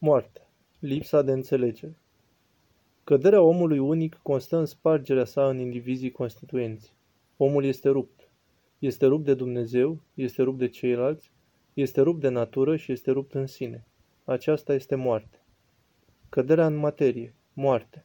[0.00, 0.50] Moartea.
[0.78, 1.96] Lipsa de înțelegere.
[3.04, 6.94] Căderea omului unic constă în spargerea sa în indivizii constituenți.
[7.36, 8.28] Omul este rupt.
[8.78, 11.30] Este rupt de Dumnezeu, este rupt de ceilalți,
[11.74, 13.86] este rupt de natură și este rupt în sine.
[14.24, 15.42] Aceasta este moarte.
[16.28, 17.34] Căderea în materie.
[17.52, 18.04] Moarte.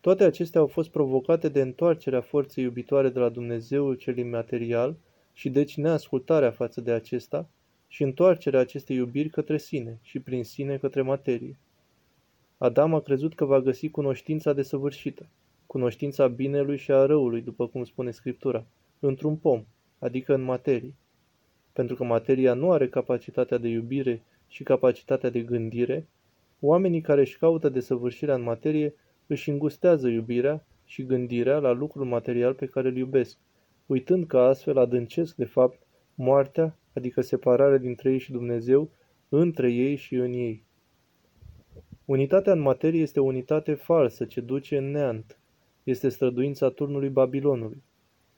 [0.00, 4.96] Toate acestea au fost provocate de întoarcerea forței iubitoare de la Dumnezeul cel imaterial
[5.32, 7.48] și deci neascultarea față de acesta,
[7.88, 11.58] și întoarcerea acestei iubiri către sine și prin sine către materie.
[12.58, 15.26] Adam a crezut că va găsi cunoștința desăvârșită,
[15.66, 18.64] cunoștința binelui și a răului, după cum spune Scriptura,
[18.98, 19.64] într-un pom,
[19.98, 20.94] adică în materie.
[21.72, 26.06] Pentru că materia nu are capacitatea de iubire și capacitatea de gândire,
[26.60, 28.94] oamenii care își caută desăvârșirea în materie
[29.26, 33.36] își îngustează iubirea și gândirea la lucrul material pe care îl iubesc,
[33.86, 35.78] uitând că astfel adâncesc, de fapt,
[36.14, 38.90] moartea adică separarea dintre ei și Dumnezeu,
[39.28, 40.64] între ei și în ei.
[42.04, 45.38] Unitatea în materie este o unitate falsă ce duce în neant.
[45.82, 47.82] Este străduința turnului Babilonului.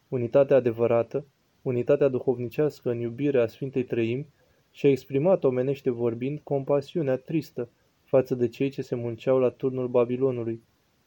[0.08, 1.26] Unitatea adevărată,
[1.62, 4.28] unitatea duhovnicească în iubirea Sfintei Trăimi,
[4.70, 7.68] și-a exprimat omenește vorbind compasiunea tristă
[8.04, 10.62] față de cei ce se munceau la turnul Babilonului,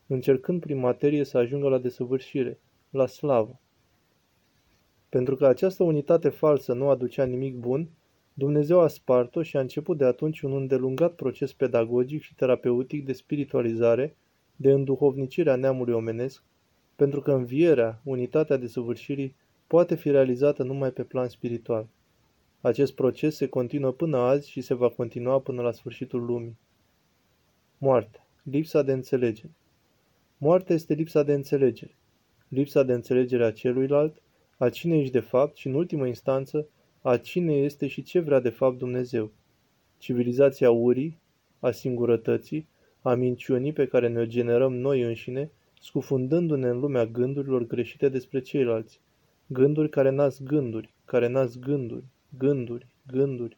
[0.08, 3.60] încercând prin materie să ajungă la desăvârșire, la slavă.
[5.12, 7.90] Pentru că această unitate falsă nu aducea nimic bun,
[8.34, 13.14] Dumnezeu a spart-o și a început de atunci un îndelungat proces pedagogic și terapeutic de
[13.14, 14.16] spiritualizare,
[14.56, 16.44] de înduhovnicire a neamului omenesc,
[16.96, 19.36] pentru că învierea, unitatea de săvârșirii,
[19.68, 21.88] poate fi realizată numai pe plan spiritual.
[22.62, 26.58] Acest proces se continuă până azi și se va continua până la sfârșitul lumii.
[27.78, 28.28] Moartea.
[28.44, 29.52] Lipsa de înțelegere.
[30.38, 31.96] Moartea este lipsa de înțelegere.
[32.48, 34.22] Lipsa de înțelegere a celuilalt,
[34.62, 36.68] a cine ești de fapt și, în ultimă instanță,
[37.02, 39.32] a cine este și ce vrea de fapt Dumnezeu.
[39.98, 41.18] Civilizația urii,
[41.60, 42.68] a singurătății,
[43.02, 49.00] a minciunii pe care ne-o generăm noi înșine, scufundându-ne în lumea gândurilor greșite despre ceilalți.
[49.48, 52.06] Gânduri care nasc gânduri, care nasc gânduri,
[52.38, 53.58] gânduri, gânduri.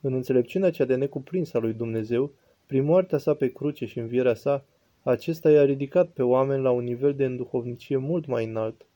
[0.00, 2.32] În înțelepciunea cea de necuprins a lui Dumnezeu,
[2.66, 4.64] prin moartea sa pe cruce și învierea sa,
[5.02, 8.86] acesta i-a ridicat pe oameni la un nivel de înduhovnicie mult mai înalt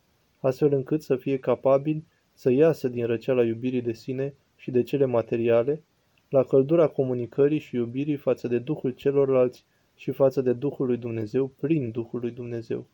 [0.40, 5.04] astfel încât să fie capabil să iasă din răceala iubirii de sine și de cele
[5.04, 5.82] materiale,
[6.28, 9.64] la căldura comunicării și iubirii față de Duhul celorlalți
[9.94, 12.86] și față de Duhul lui Dumnezeu prin Duhul lui Dumnezeu.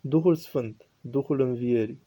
[0.00, 1.98] Duhul Sfânt, Duhul Învierii.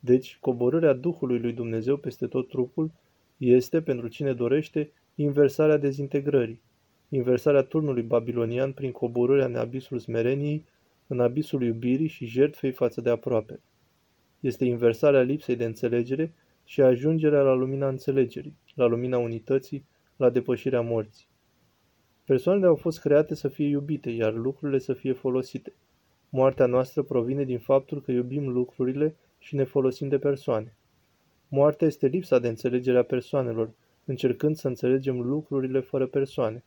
[0.00, 2.90] Deci, coborârea Duhului lui Dumnezeu peste tot trupul
[3.36, 6.60] este, pentru cine dorește, inversarea dezintegrării,
[7.08, 10.64] inversarea turnului babilonian prin coborârea în abisul smereniei
[11.08, 13.60] în abisul iubirii și jertfei față de aproape.
[14.40, 16.32] Este inversarea lipsei de înțelegere
[16.64, 19.84] și ajungerea la lumina înțelegerii, la lumina unității,
[20.16, 21.26] la depășirea morții.
[22.24, 25.72] Persoanele au fost create să fie iubite, iar lucrurile să fie folosite.
[26.28, 30.76] Moartea noastră provine din faptul că iubim lucrurile și ne folosim de persoane.
[31.48, 33.70] Moartea este lipsa de înțelegere a persoanelor,
[34.04, 36.64] încercând să înțelegem lucrurile fără persoane.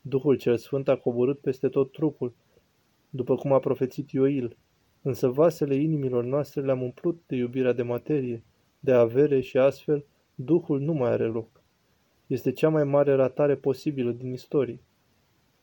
[0.00, 2.34] Duhul cel Sfânt a coborât peste tot trupul,
[3.10, 4.56] după cum a profețit Ioil,
[5.02, 8.44] însă vasele inimilor noastre le-am umplut de iubirea de materie,
[8.80, 10.04] de avere și astfel
[10.34, 11.62] Duhul nu mai are loc.
[12.26, 14.80] Este cea mai mare ratare posibilă din istorie.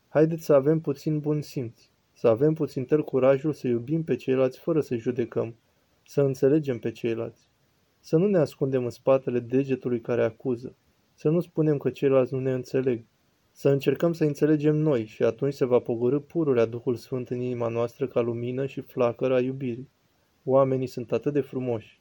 [0.08, 1.80] Haideți să avem puțin bun simț,
[2.12, 5.54] să avem puțin tăr curajul să iubim pe ceilalți fără să judecăm,
[6.06, 7.48] să înțelegem pe ceilalți.
[8.00, 10.76] Să nu ne ascundem în spatele degetului care acuză,
[11.14, 13.04] să nu spunem că ceilalți nu ne înțeleg,
[13.60, 17.68] să încercăm să înțelegem noi și atunci se va pogorâ pururea Duhul Sfânt în inima
[17.68, 19.90] noastră ca lumină și flacără a iubirii.
[20.44, 22.00] Oamenii sunt atât de frumoși,